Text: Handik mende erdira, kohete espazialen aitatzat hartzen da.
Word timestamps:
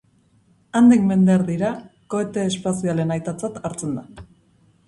Handik 0.79 1.03
mende 1.09 1.31
erdira, 1.39 1.69
kohete 2.15 2.47
espazialen 2.53 3.15
aitatzat 3.19 3.61
hartzen 3.71 3.97
da. 4.01 4.27